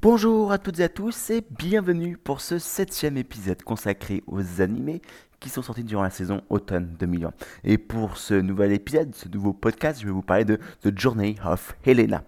[0.00, 5.02] Bonjour à toutes et à tous et bienvenue pour ce septième épisode consacré aux animés
[5.42, 7.32] qui sont sortis durant la saison automne 2020.
[7.64, 11.36] Et pour ce nouvel épisode, ce nouveau podcast, je vais vous parler de The Journey
[11.44, 12.22] of Helena.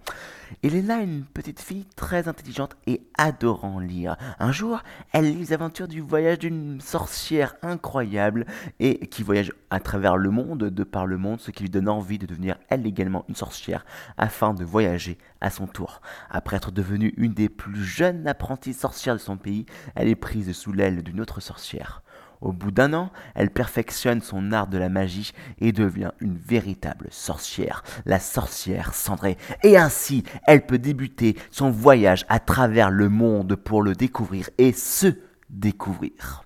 [0.63, 4.17] Helena est une petite fille très intelligente et adorant lire.
[4.39, 4.83] Un jour,
[5.13, 8.47] elle lit les aventures du voyage d'une sorcière incroyable
[8.81, 11.89] et qui voyage à travers le monde, de par le monde, ce qui lui donne
[11.89, 13.85] envie de devenir elle également une sorcière
[14.17, 16.01] afin de voyager à son tour.
[16.31, 20.53] Après être devenue une des plus jeunes apprenties sorcières de son pays, elle est prise
[20.53, 22.03] sous l'aile d'une autre sorcière.
[22.41, 27.09] Au bout d'un an, elle perfectionne son art de la magie et devient une véritable
[27.11, 29.39] sorcière, la sorcière cendrée.
[29.63, 34.73] Et ainsi, elle peut débuter son voyage à travers le monde pour le découvrir et
[34.73, 35.09] se
[35.51, 36.45] découvrir.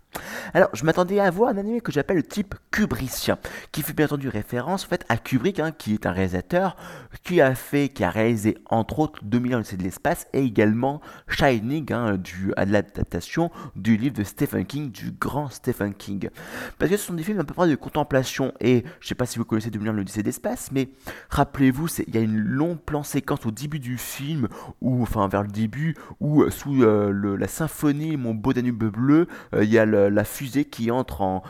[0.54, 3.38] Alors, je m'attendais à voir un anime que j'appelle le type kubricien,
[3.72, 6.76] qui fait bien entendu référence en fait à Kubrick, hein, qui est un réalisateur
[7.24, 11.92] qui a fait, qui a réalisé entre autres 2000 ans de l'espace et également Shining,
[11.92, 16.30] hein, du, à l'adaptation du livre de Stephen King, du grand Stephen King.
[16.78, 19.26] Parce que ce sont des films à peu près de contemplation et je sais pas
[19.26, 20.88] si vous connaissez 2000 ans l'Odyssée d'espace, mais
[21.30, 24.48] rappelez-vous, il y a une longue plan séquence au début du film,
[24.80, 29.26] ou enfin vers le début, où euh, sous euh, la symphonie Mon beau Danube bleu,
[29.54, 31.42] euh, il y a le la fusée qui entre en,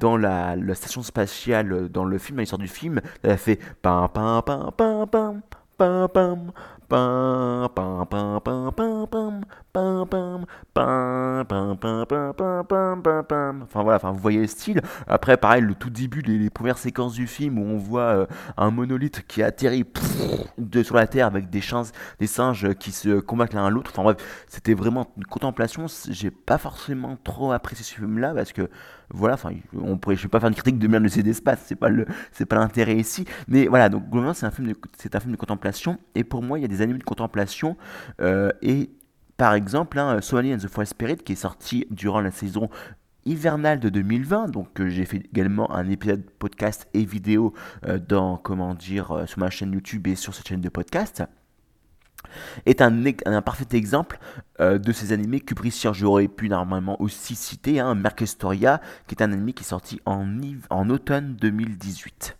[0.00, 4.42] dans la, station spatiale dans le film, à l'histoire du film, elle fait pam pam
[4.42, 5.40] pam pam pam
[5.78, 6.52] pam pam
[6.90, 7.68] Enfin
[13.82, 14.80] voilà, enfin vous voyez le style.
[15.06, 18.26] Après pareil, le tout début, les, premières séquences du film où on voit
[18.56, 19.84] un monolithe qui atterrit
[20.56, 21.60] de, sur la Terre avec des,
[22.18, 23.90] des singes qui se combattent l'un à l'autre.
[23.92, 25.86] Enfin bref, c'était vraiment une contemplation.
[26.08, 28.70] J'ai pas forcément trop apprécié ce film-là parce que
[29.10, 29.36] voilà,
[29.74, 31.88] on pourrait, je vais pas faire une critique de bien de ces espaces, c'est pas
[31.88, 35.20] le, c'est pas l'intérêt ici, mais voilà, donc globalement c'est un film de, c'est un
[35.20, 37.76] film de contemplation, et pour moi il y a des animés de contemplation,
[38.20, 38.90] euh, et
[39.36, 42.68] par exemple, hein, and the Forest Spirit qui est sorti durant la saison
[43.24, 47.54] hivernale de 2020, donc euh, j'ai fait également un épisode podcast et vidéo
[47.86, 51.22] euh, dans, comment dire, sur ma chaîne YouTube et sur cette chaîne de podcast
[52.66, 54.18] est un, un, parfait exemple
[54.60, 55.92] euh, de ces animés cubriciens.
[55.92, 60.26] J'aurais pu normalement aussi citer hein, Mercestoria, qui est un anime qui est sorti en,
[60.70, 62.36] en automne 2018.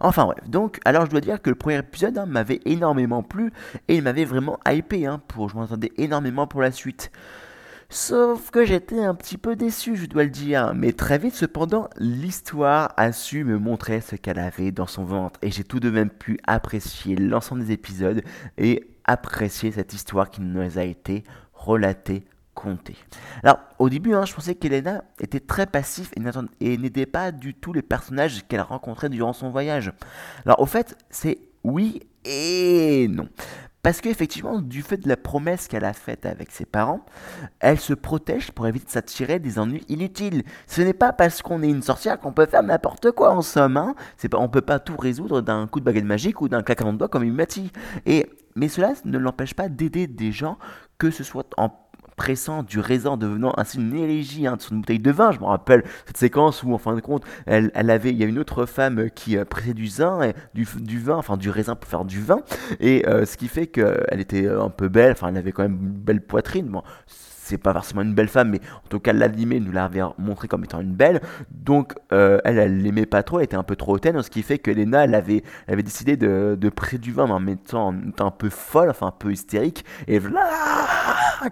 [0.00, 3.52] Enfin bref, donc, alors je dois dire que le premier épisode hein, m'avait énormément plu
[3.88, 7.10] et il m'avait vraiment hypé, hein, pour, je m'entendais énormément pour la suite.
[7.92, 10.74] Sauf que j'étais un petit peu déçu, je dois le dire.
[10.76, 15.40] Mais très vite, cependant, l'histoire a su me montrer ce qu'elle avait dans son ventre.
[15.42, 18.22] Et j'ai tout de même pu apprécier l'ensemble des épisodes
[18.58, 22.24] et apprécier cette histoire qui nous a été relatée,
[22.54, 22.96] contée.
[23.42, 26.12] Alors, au début, hein, je pensais qu'Elena était très passif
[26.60, 29.92] et n'aidait pas du tout les personnages qu'elle rencontrait durant son voyage.
[30.44, 33.28] Alors, au fait, c'est oui et non.
[33.82, 37.00] Parce qu'effectivement, du fait de la promesse qu'elle a faite avec ses parents,
[37.60, 40.42] elle se protège pour éviter de s'attirer des ennuis inutiles.
[40.66, 43.78] Ce n'est pas parce qu'on est une sorcière qu'on peut faire n'importe quoi en somme.
[43.78, 43.94] Hein.
[44.18, 46.92] C'est pas, on peut pas tout résoudre d'un coup de baguette magique ou d'un claquement
[46.92, 47.72] de doigts comme une Mati.
[48.04, 50.58] Et mais cela ne l'empêche pas d'aider des gens,
[50.98, 51.70] que ce soit en
[52.16, 55.32] pressant du raisin, devenant ainsi une élégie hein, sur une bouteille de vin.
[55.32, 58.26] Je me rappelle cette séquence où, en fin de compte, elle, avait, il y a
[58.26, 62.40] une autre femme qui euh, pressait du vin, enfin du raisin pour faire du vin,
[62.78, 65.78] et euh, ce qui fait qu'elle était un peu belle, enfin elle avait quand même
[65.80, 66.70] une belle poitrine.
[67.50, 70.64] C'est pas forcément une belle femme, mais en tout cas l'animé nous l'avait montré comme
[70.64, 71.20] étant une belle.
[71.50, 74.42] Donc euh, elle, elle l'aimait pas trop, elle était un peu trop hautaine, ce qui
[74.42, 78.30] fait que Lena, elle avait, elle décidé de, de près du vin, en mettant un
[78.30, 80.48] peu folle, enfin un peu hystérique, et voilà,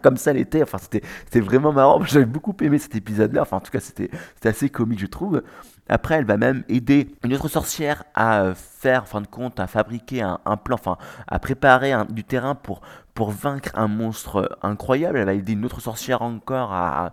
[0.02, 0.62] comme ça elle était.
[0.62, 2.02] Enfin c'était, c'était vraiment marrant.
[2.04, 3.42] J'avais beaucoup aimé cet épisode-là.
[3.42, 5.42] Enfin en tout cas c'était, c'était assez comique je trouve.
[5.88, 9.58] Après, elle va même aider une autre sorcière à euh, faire, en fin de compte,
[9.60, 12.80] à fabriquer un, plan, enfin, à préparer du terrain pour,
[13.20, 15.18] vaincre un monstre incroyable.
[15.18, 17.10] Elle va aider une autre sorcière encore à,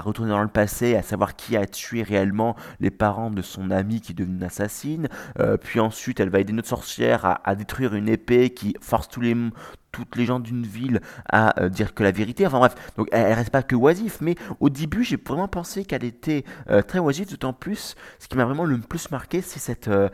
[0.00, 4.00] retourner dans le passé, à savoir qui a tué réellement les parents de son amie
[4.00, 5.08] qui est devenue une assassine.
[5.38, 9.08] Euh, puis ensuite, elle va aider une autre sorcière à, détruire une épée qui force
[9.08, 9.36] tous les,
[9.92, 11.00] toutes les gens d'une ville
[11.30, 12.46] à euh, dire que la vérité.
[12.46, 16.04] Enfin bref, donc elle, reste pas que oisif, mais au début j'ai vraiment pensé qu'elle
[16.04, 19.88] était euh, très oisif, d'autant plus, ce qui m'a vraiment le plus marqué, c'est cette,
[19.88, 20.08] euh,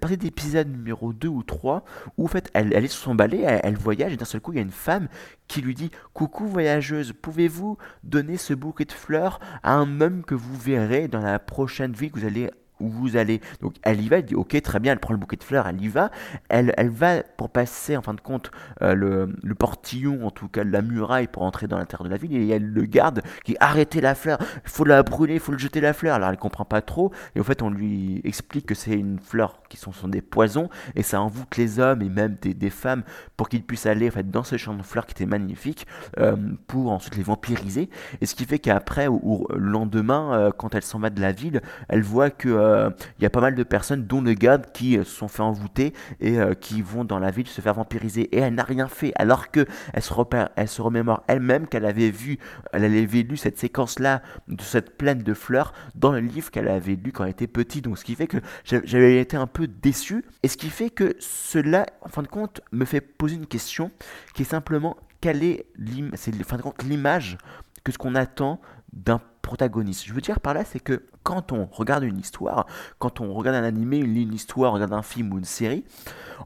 [0.00, 1.84] partie d'épisode numéro 2 ou 3,
[2.16, 4.52] où en fait elle, elle est sur son balai, elle, voyage, et d'un seul coup
[4.52, 5.08] il y a une femme
[5.48, 10.34] qui lui dit Coucou voyageuse, pouvez-vous donner ce bouquet de fleurs à un homme que
[10.34, 12.50] vous verrez dans la prochaine ville que vous allez
[12.80, 13.40] où vous allez.
[13.60, 15.66] Donc elle y va, elle dit ok, très bien, elle prend le bouquet de fleurs,
[15.66, 16.10] elle y va.
[16.48, 18.50] Elle, elle va pour passer en fin de compte
[18.82, 22.16] euh, le, le, portillon, en tout cas la muraille pour entrer dans l'intérieur de la
[22.16, 22.36] ville.
[22.36, 25.58] Et elle le garde qui arrêtez la fleur, il faut la brûler, il faut le
[25.58, 26.14] jeter la fleur.
[26.14, 27.12] Alors elle comprend pas trop.
[27.34, 30.68] Et en fait, on lui explique que c'est une fleur qui sont, sont, des poisons
[30.96, 33.04] et ça envoûte les hommes et même des, des femmes
[33.36, 35.86] pour qu'ils puissent aller en fait, dans ce champ de fleurs qui était magnifique
[36.18, 36.36] euh,
[36.66, 37.88] pour ensuite les vampiriser.
[38.20, 41.32] Et ce qui fait qu'après, ou, le lendemain, euh, quand elle s'en va de la
[41.32, 42.69] ville, elle voit euh,
[43.18, 45.92] il y a pas mal de personnes, dont le garde, qui se sont fait envoûter
[46.20, 48.22] et qui vont dans la ville se faire vampiriser.
[48.36, 50.12] Et elle n'a rien fait, alors que elle se,
[50.56, 52.38] elle se remémore elle-même qu'elle avait vu,
[52.72, 56.96] elle avait lu cette séquence-là de cette plaine de fleurs dans le livre qu'elle avait
[56.96, 57.84] lu quand elle était petite.
[57.84, 60.24] Donc ce qui fait que j'avais été un peu déçu.
[60.42, 63.90] Et ce qui fait que cela, en fin de compte, me fait poser une question
[64.34, 67.38] qui est simplement quelle est l'image
[67.84, 68.60] que ce qu'on attend
[68.92, 70.04] d'un protagoniste.
[70.06, 72.66] Je veux dire par là, c'est que quand on regarde une histoire,
[72.98, 75.84] quand on regarde un animé, une, histoire, regarde un film ou une série,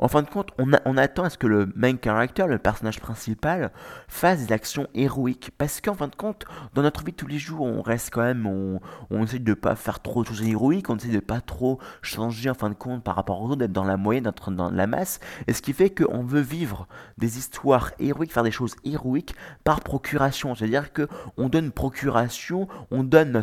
[0.00, 3.70] en fin de compte, on, attend à ce que le main character, le personnage principal,
[4.08, 5.52] fasse des actions héroïques.
[5.56, 6.44] Parce qu'en fin de compte,
[6.74, 8.80] dans notre vie de tous les jours, on reste quand même, on,
[9.10, 11.78] on essaie de ne pas faire trop de choses héroïques, on essaie de pas trop
[12.02, 14.70] changer en fin de compte par rapport aux autres, d'être dans la moyenne, d'être dans
[14.70, 15.20] la masse.
[15.46, 16.88] Et ce qui fait qu'on veut vivre
[17.18, 20.54] des histoires héroïques, faire des choses héroïques par procuration.
[20.56, 23.42] C'est-à-dire qu'on donne procuration, on donne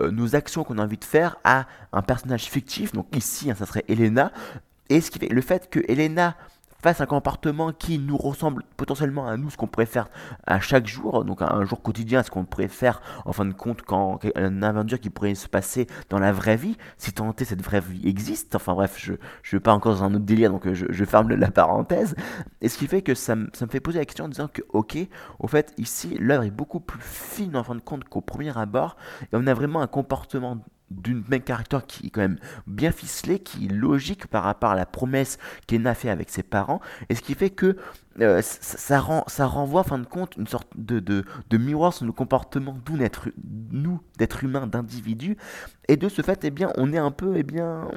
[0.00, 2.92] euh, nos actions qu'on a envie de faire à un personnage fictif.
[2.92, 4.32] Donc ici, hein, ça serait Elena.
[4.88, 6.36] Et ce qui le fait que Elena
[6.82, 10.08] face à un comportement qui nous ressemble potentiellement à nous, ce qu'on pourrait faire
[10.46, 13.82] à chaque jour, donc un jour quotidien, ce qu'on pourrait faire en fin de compte
[13.82, 17.62] quand un aventure qui pourrait se passer dans la vraie vie, si tant est cette
[17.62, 18.54] vraie vie existe.
[18.54, 19.18] Enfin bref, je ne
[19.52, 22.14] vais pas encore dans un autre délire, donc je, je, ferme la parenthèse.
[22.60, 24.62] Et ce qui fait que ça, ça me fait poser la question en disant que,
[24.70, 24.96] ok,
[25.38, 28.96] au fait, ici, l'œuvre est beaucoup plus fine en fin de compte qu'au premier abord,
[29.22, 30.58] et on a vraiment un comportement
[30.90, 34.76] d'une même caractère qui est quand même bien ficelé, qui est logique par rapport à
[34.76, 37.76] la promesse qu'Ena fait avec ses parents, et ce qui fait que
[38.20, 41.92] euh, ça, rend, ça renvoie en fin de compte une sorte de, de, de miroir
[41.92, 42.98] sur le comportement d'où
[43.72, 45.36] nous, d'être humains, d'individus,
[45.88, 47.88] et de ce fait, eh bien, on est un peu, eh bien,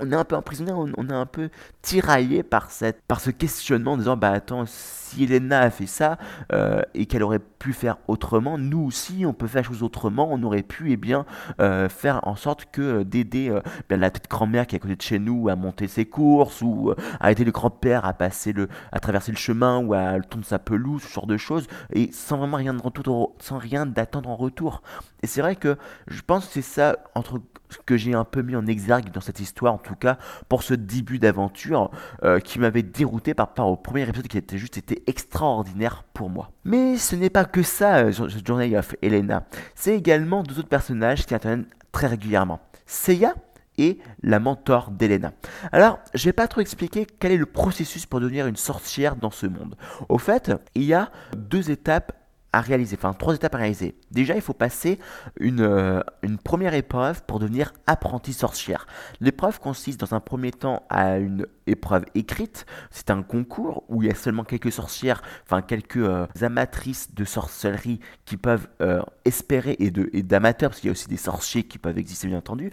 [0.00, 1.48] on est un peu emprisonné, on, est un peu
[1.80, 6.18] tiraillé par, cette, par ce questionnement en disant, bah attends, si Elena a fait ça
[6.52, 10.28] euh, et qu'elle aurait pu faire autrement, nous aussi, on peut faire les choses autrement,
[10.30, 11.24] on aurait pu, eh bien,
[11.60, 13.50] euh, faire en sorte que d'aider
[13.88, 16.92] la petite grand-mère qui est à côté de chez nous à monter ses courses ou
[17.20, 20.38] à aider le grand-père à passer le, à traverser le chemin ou à le ton
[20.38, 24.30] de sa pelouse, ce genre de choses, et sans vraiment rien retour, sans rien d'attendre
[24.30, 24.82] en retour.
[25.22, 25.76] Et c'est vrai que
[26.06, 27.40] je pense que c'est ça entre
[27.84, 30.16] que j'ai un peu mis en exergue dans cette histoire, en tout cas
[30.48, 31.90] pour ce début d'aventure,
[32.24, 36.30] euh, qui m'avait dérouté par rapport au premier épisode qui était juste été extraordinaire pour
[36.30, 36.50] moi.
[36.64, 38.12] Mais ce n'est pas que ça, euh,
[38.44, 39.44] Journey of Elena.
[39.74, 42.60] C'est également deux autres personnages qui interviennent très régulièrement.
[42.86, 43.34] Seiya,
[43.78, 45.32] et la mentor d'Elena.
[45.72, 49.30] Alors, je vais pas trop expliquer quel est le processus pour devenir une sorcière dans
[49.30, 49.76] ce monde.
[50.08, 52.12] Au fait, il y a deux étapes
[52.52, 53.94] à réaliser, enfin trois étapes à réaliser.
[54.10, 54.98] Déjà, il faut passer
[55.38, 58.86] une, euh, une première épreuve pour devenir apprenti sorcière.
[59.20, 62.64] L'épreuve consiste dans un premier temps à une épreuve écrite.
[62.90, 67.24] C'est un concours où il y a seulement quelques sorcières, enfin quelques euh, amatrices de
[67.24, 69.90] sorcellerie qui peuvent euh, espérer, et
[70.22, 72.72] d'amateurs, parce qu'il y a aussi des sorciers qui peuvent exister bien entendu,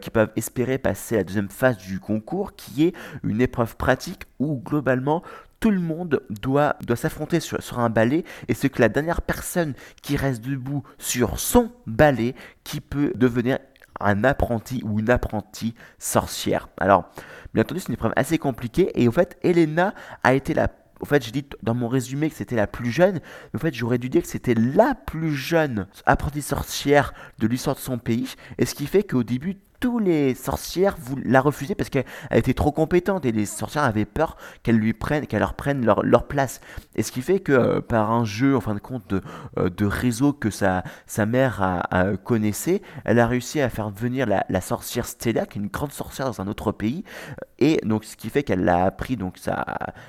[0.00, 4.60] qui peuvent espérer passer la deuxième phase du concours, qui est une épreuve pratique où
[4.64, 5.22] globalement
[5.62, 10.16] tout le monde doit, s'affronter sur, un balai et c'est que la dernière personne qui
[10.16, 13.60] reste debout sur son balai qui peut devenir
[14.00, 16.68] un apprenti ou une apprentie sorcière.
[16.78, 17.04] Alors,
[17.54, 19.94] bien entendu, c'est une épreuve assez compliquée et au fait, Elena
[20.24, 20.68] a été la
[21.00, 23.20] au fait, j'ai dit dans mon résumé que c'était la plus jeune,
[23.52, 27.74] mais en fait, j'aurais dû dire que c'était la plus jeune apprentie sorcière de l'histoire
[27.74, 28.34] de son pays.
[28.58, 32.70] Et ce qui fait qu'au début, tous les sorcières la refusaient parce qu'elle était trop
[32.70, 36.60] compétente et les sorcières avaient peur qu'elle lui prenne, qu'elle leur prenne leur, leur, place.
[36.94, 39.20] Et ce qui fait que euh, par un jeu, en fin de compte, de,
[39.58, 44.24] euh, de réseau que sa, sa mère a, connaissait, elle a réussi à faire venir
[44.24, 47.02] la, la, sorcière Stella, qui est une grande sorcière dans un autre pays.
[47.58, 49.64] Et donc, ce qui fait qu'elle l'a appris, donc sa,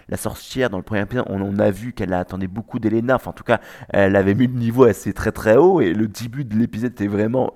[0.07, 3.15] la sorcière, dans le premier épisode, on, on a vu qu'elle attendait beaucoup d'Elena.
[3.15, 5.81] Enfin, en tout cas, elle avait mis le niveau assez très très haut.
[5.81, 7.53] Et le début de l'épisode était vraiment.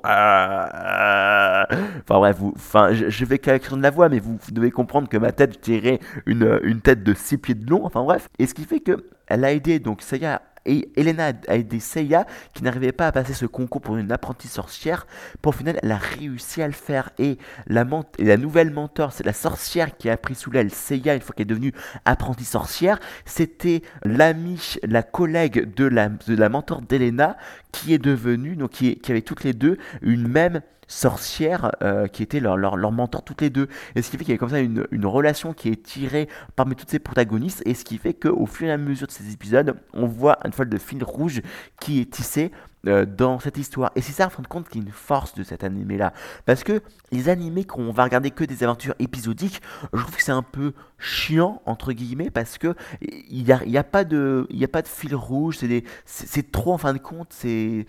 [2.10, 5.18] Enfin bref, vous, enfin, je, je vais de la voix, mais vous, devez comprendre que
[5.18, 7.86] ma tête, tirait une, une tête de 6 pieds de long.
[7.86, 8.30] Enfin bref.
[8.40, 12.26] Et ce qui fait que elle a aidé donc Saya et Elena a aidé Seiya
[12.54, 15.08] qui n'arrivait pas à passer ce concours pour une apprentie sorcière.
[15.42, 17.10] Pour au final, elle a réussi à le faire.
[17.18, 17.38] Et
[17.68, 17.86] la,
[18.20, 21.34] et la nouvelle mentor, c'est la sorcière qui a pris sous l'aile Seiya une fois
[21.34, 21.74] qu'elle est devenue
[22.06, 23.00] apprentie sorcière.
[23.26, 27.38] C'était l'amie, la collègue de la, de la mentor d'Elena
[27.72, 31.72] qui est devenue, donc qui, qui avait toutes les deux une même sorcière
[32.14, 33.68] qui était leur, leur, leur, mentor toutes les deux.
[33.96, 36.28] Et ce qui fait qu'il y a comme ça une, une, relation qui est tirée
[36.56, 39.32] parmi toutes ces protagonistes et ce qui fait qu'au fur et à mesure de ces
[39.32, 41.42] épisodes, on voit une toile de fil rouge
[41.80, 42.52] qui est tissée
[42.88, 43.92] euh, dans cette histoire.
[43.96, 46.14] Et c'est ça, en fin de compte, qui est une force de cet animé-là.
[46.46, 49.62] Parce que les animés qu'on va regarder que des aventures épisodiques,
[49.94, 53.78] je trouve que c'est un peu chiant, entre guillemets, parce que il n'y a, y
[53.78, 55.60] a, pas de, y a pas de fil rouge,
[56.06, 57.86] c'est trop, en fin de compte, c'est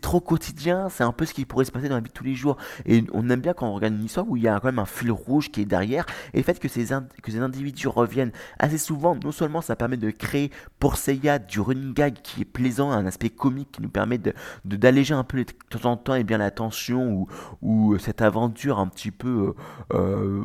[0.00, 2.24] trop quotidien, c'est un peu ce qui pourrait se passer dans la vie de tous
[2.24, 2.56] les jours.
[2.84, 4.78] Et on aime bien quand on regarde une histoire où il y a quand même
[4.78, 6.04] un fil rouge qui est derrière.
[6.34, 6.88] Et le fait que ces,
[7.22, 11.60] que ces individus reviennent assez souvent, non seulement ça permet de créer pour Seiya du
[11.60, 14.31] running gag qui est plaisant, un aspect comique qui nous permet de
[14.64, 17.26] d'alléger un peu de temps en temps et eh bien la tension ou,
[17.62, 19.54] ou cette aventure un petit peu
[19.94, 20.44] euh, euh,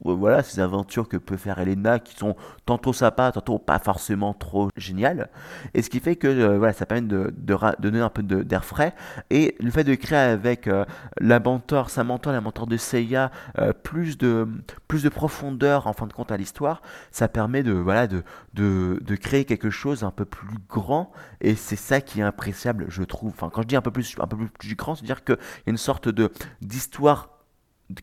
[0.00, 4.68] voilà ces aventures que peut faire Elena qui sont tantôt sympas tantôt pas forcément trop
[4.76, 5.30] géniales.
[5.74, 7.32] Et ce qui fait que euh, voilà ça permet de,
[7.78, 8.94] donner un peu d'air frais.
[9.30, 10.68] Et le fait de créer avec
[11.20, 13.30] la mentor sa mentor la mentor de Seiya
[13.82, 14.48] plus de
[14.88, 18.22] plus de profondeur en fin de compte à l'histoire ça permet de voilà de,
[18.54, 21.12] de, de créer quelque chose un peu plus grand.
[21.40, 23.30] Et c'est ça qui est appréciable je trouve.
[23.30, 25.70] Enfin quand je dis un peu plus, un peu plus grand, c'est-à-dire qu'il y a
[25.70, 26.30] une sorte de
[26.62, 27.35] d'histoire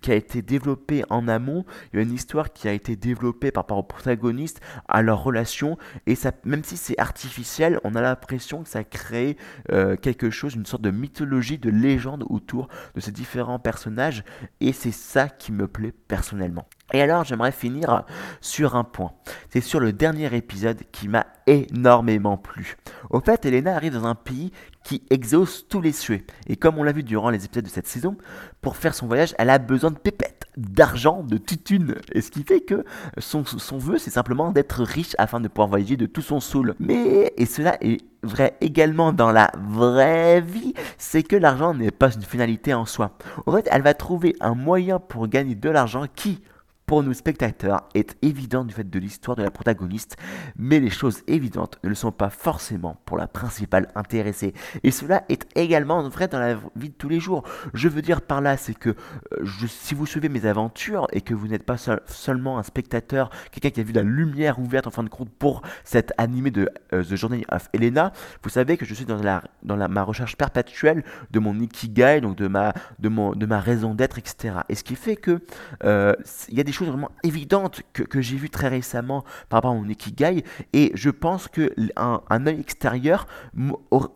[0.02, 3.52] qui a été développée en amont, il y a une histoire qui a été développée
[3.52, 8.02] par rapport aux protagonistes, à leur relation, et ça, même si c'est artificiel, on a
[8.02, 9.38] l'impression que ça crée
[9.72, 14.24] euh, quelque chose, une sorte de mythologie, de légende autour de ces différents personnages,
[14.60, 16.66] et c'est ça qui me plaît personnellement.
[16.94, 18.04] Et alors, j'aimerais finir
[18.40, 19.12] sur un point.
[19.50, 22.78] C'est sur le dernier épisode qui m'a énormément plu.
[23.10, 24.52] Au fait, Elena arrive dans un pays
[24.84, 26.32] qui exauce tous les souhaits.
[26.48, 28.16] Et comme on l'a vu durant les épisodes de cette saison,
[28.62, 31.96] pour faire son voyage, elle a besoin de pépettes, d'argent, de tutune.
[32.12, 32.86] Et ce qui fait que
[33.18, 36.76] son, son vœu, c'est simplement d'être riche afin de pouvoir voyager de tout son soul.
[36.80, 42.14] Mais, et cela est vrai également dans la vraie vie, c'est que l'argent n'est pas
[42.14, 43.18] une finalité en soi.
[43.48, 46.42] En fait, elle va trouver un moyen pour gagner de l'argent qui,
[46.86, 50.18] pour nous spectateurs est évident du fait de l'histoire de la protagoniste,
[50.58, 54.54] mais les choses évidentes ne le sont pas forcément pour la principale intéressée.
[54.84, 57.44] Et cela est également vrai dans la vie de tous les jours.
[57.74, 61.34] Je veux dire par là, c'est que euh, si vous suivez mes aventures et que
[61.34, 65.04] vous n'êtes pas seulement un spectateur, quelqu'un qui a vu la lumière ouverte en fin
[65.04, 68.12] de compte pour cet animé de euh, The Journey of Elena,
[68.44, 69.22] vous savez que je suis dans,
[69.64, 74.18] ma recherche perpétuelle de mon ikigai, donc de ma, de mon, de ma raison d'être,
[74.18, 74.56] etc.
[74.70, 75.40] Et ce qui fait que
[75.84, 76.14] euh,
[76.50, 79.72] il y a des choses vraiment évidentes que, que j'ai vues très récemment par rapport
[79.72, 83.28] à mon Ikigai, et je pense que un, œil extérieur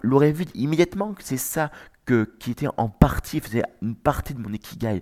[0.03, 1.71] l'aurait vu immédiatement que c'est ça
[2.05, 5.01] que, qui était en partie, faisait une partie de mon Ikigai.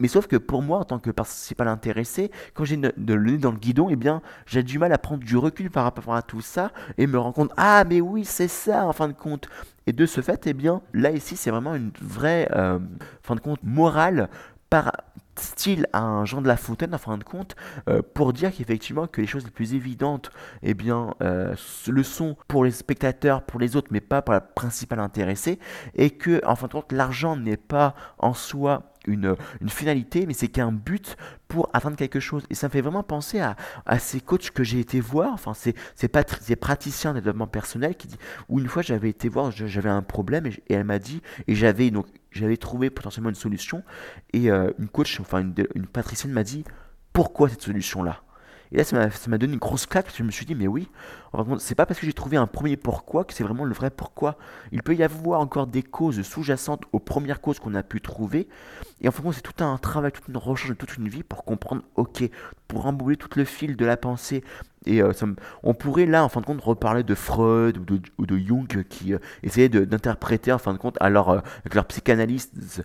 [0.00, 3.52] Mais sauf que pour moi, en tant que principal intéressé, quand j'ai le nez dans
[3.52, 6.40] le guidon, eh bien, j'ai du mal à prendre du recul par rapport à tout
[6.40, 9.48] ça et me rendre compte, ah, mais oui, c'est ça, en fin de compte.
[9.86, 12.80] Et de ce fait, eh bien, là, ici, c'est vraiment une vraie, euh,
[13.22, 14.28] fin de compte, morale
[14.68, 14.92] par,
[15.38, 17.56] style à un Jean de La Fontaine en fin de compte
[17.88, 20.30] euh, pour dire qu'effectivement que les choses les plus évidentes
[20.62, 21.54] eh bien euh,
[21.86, 25.58] le sont pour les spectateurs pour les autres mais pas pour la principale intéressée
[25.94, 29.36] et que en fin de compte l'argent n'est pas en soi une,
[29.68, 31.16] finalité, mais c'est qu'un but
[31.48, 32.44] pour atteindre quelque chose.
[32.50, 33.56] Et ça me fait vraiment penser à,
[33.98, 38.18] ces coachs que j'ai été voir, enfin, ces praticiens de développement personnel qui dit,
[38.48, 41.90] où une fois j'avais été voir, j'avais un problème et, elle m'a dit, et j'avais
[41.90, 43.84] donc j'avais trouvé potentiellement une solution,
[44.32, 46.64] et euh, une coach, enfin une, une patricienne m'a dit,
[47.12, 48.23] pourquoi cette solution-là?
[48.74, 50.12] Et là, ça m'a donné une grosse claque.
[50.16, 50.88] Je me suis dit, mais oui,
[51.58, 54.36] c'est pas parce que j'ai trouvé un premier pourquoi que c'est vraiment le vrai pourquoi.
[54.72, 58.48] Il peut y avoir encore des causes sous-jacentes aux premières causes qu'on a pu trouver.
[59.00, 61.44] Et en fait, c'est tout un travail, toute une recherche de toute une vie pour
[61.44, 62.28] comprendre, ok,
[62.66, 64.42] pour embouler tout le fil de la pensée
[64.86, 65.12] et euh,
[65.62, 67.78] on pourrait là, en fin de compte, reparler de Freud
[68.18, 71.86] ou de, Jung qui euh, essayaient d'interpréter, en fin de compte, alors euh, avec leur
[71.86, 72.84] psychanalyse,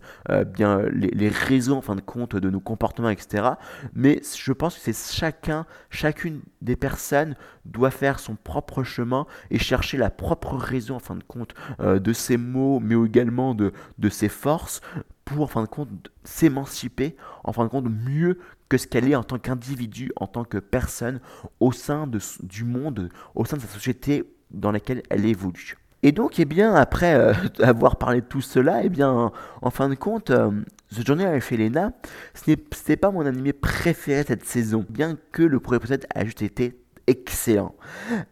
[0.53, 3.49] bien les, les, raisons, en fin de compte, de nos comportements, etc.
[3.93, 9.59] Mais je pense que c'est chacun, chacune des personnes doit faire son propre chemin et
[9.59, 14.09] chercher la propre raison, en fin de compte, de ses mots, mais également de, de
[14.09, 14.81] ses forces
[15.25, 15.89] pour, en fin de compte,
[16.23, 20.43] s'émanciper, en fin de compte, mieux que ce qu'elle est en tant qu'individu, en tant
[20.43, 21.19] que personne,
[21.59, 22.07] au sein
[22.41, 25.75] du monde, au sein de sa société dans laquelle elle évolue.
[26.01, 29.89] Et donc, eh bien, après euh, avoir parlé de tout cela, eh bien, en fin
[29.89, 30.51] de compte, euh,
[30.95, 31.91] The Journey avec Elena,
[32.33, 36.41] ce n'est pas mon animé préféré cette saison, bien que le premier épisode a juste
[36.41, 36.79] été
[37.09, 37.75] excellent.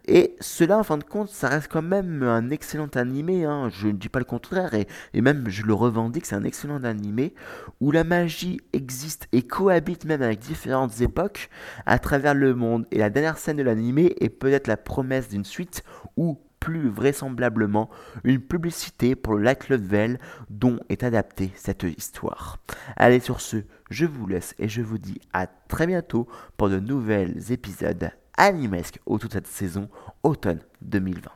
[0.05, 3.69] Et cela, en fin de compte, ça reste quand même un excellent animé, hein.
[3.71, 4.87] je ne dis pas le contraire, et,
[5.19, 7.33] même je le revendique, c'est un excellent animé,
[7.81, 11.49] où la magie existe et cohabite même avec différentes époques
[11.87, 12.85] à travers le monde.
[12.91, 15.83] Et la dernière scène de l'animé est peut-être la promesse d'une suite
[16.15, 17.89] où plus vraisemblablement
[18.23, 20.19] une publicité pour le lac Level
[20.49, 22.57] dont est adaptée cette histoire.
[22.95, 23.57] Allez sur ce,
[23.89, 28.99] je vous laisse et je vous dis à très bientôt pour de nouvelles épisodes animesques
[29.05, 29.89] autour de cette saison
[30.23, 31.29] automne 2020.